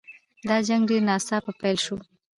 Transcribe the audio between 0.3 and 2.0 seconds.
دا جنګ ډېر ناڅاپه پیل شو.